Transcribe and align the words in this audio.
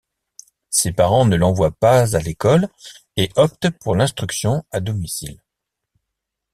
Ses 0.71 0.93
parents 0.93 1.25
ne 1.27 1.35
l'envoient 1.35 1.77
pas 1.79 2.15
à 2.15 2.19
l'école 2.19 2.69
et 3.17 3.29
optent 3.35 3.69
pour 3.69 3.95
l'instruction 3.95 4.65
à 4.71 4.79
domicile. 4.79 5.39